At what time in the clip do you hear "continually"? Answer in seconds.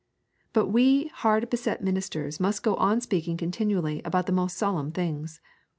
3.37-4.01